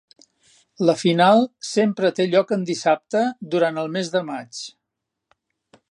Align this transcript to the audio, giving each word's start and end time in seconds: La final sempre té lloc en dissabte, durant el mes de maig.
La 0.89 0.95
final 1.01 1.41
sempre 1.71 2.11
té 2.21 2.27
lloc 2.31 2.55
en 2.57 2.65
dissabte, 2.71 3.23
durant 3.57 3.79
el 3.83 3.93
mes 3.99 4.11
de 4.17 4.27
maig. 4.33 4.65